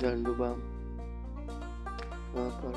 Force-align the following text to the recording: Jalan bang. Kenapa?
Jalan 0.00 0.24
bang. 0.32 0.58
Kenapa? 2.32 2.68